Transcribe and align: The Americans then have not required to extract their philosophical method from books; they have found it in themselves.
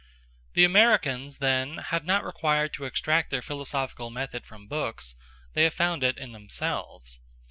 The 0.53 0.63
Americans 0.63 1.37
then 1.37 1.77
have 1.77 2.03
not 2.05 2.25
required 2.25 2.73
to 2.73 2.85
extract 2.85 3.29
their 3.29 3.43
philosophical 3.43 4.09
method 4.09 4.47
from 4.47 4.65
books; 4.65 5.13
they 5.53 5.63
have 5.65 5.75
found 5.75 6.03
it 6.03 6.17
in 6.17 6.31
themselves. 6.31 7.19